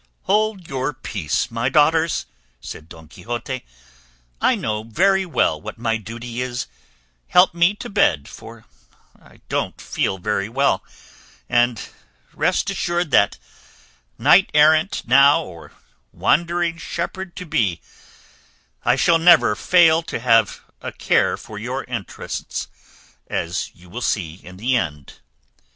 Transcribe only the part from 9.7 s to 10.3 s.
feel